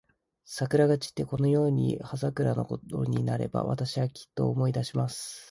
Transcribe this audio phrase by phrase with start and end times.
[0.45, 5.39] 桜が散って、このように葉桜のころになれば、私は、きっと思い出します。